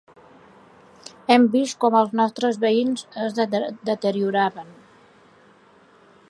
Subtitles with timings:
[1.33, 3.37] Hem vist com els nostres veïns es
[3.91, 4.75] deterioraven.